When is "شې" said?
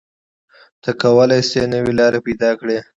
1.49-1.61